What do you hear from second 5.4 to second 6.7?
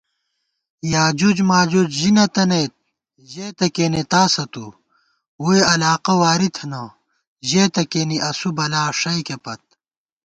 ووئی علاقہ واری